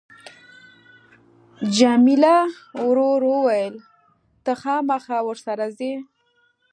جميله 1.77 2.37
ورو 2.85 3.09
وویل 3.35 3.75
ته 4.43 4.51
خامخا 4.61 5.17
ورسره 5.27 5.65
ځې. 5.77 5.93